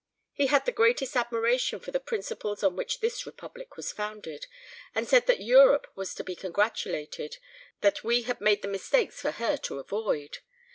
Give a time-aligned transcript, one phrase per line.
[0.33, 4.47] He had the greatest admiration for the principles on which this Republic was founded,
[4.95, 7.37] and said that Europe was to be congratulated
[7.81, 10.39] that we had made the mistakes for her to avoid.